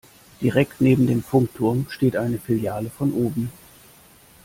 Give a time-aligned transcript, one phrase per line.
[0.41, 3.49] Direkt neben dem Funkturm steht eine Filiale von Obi.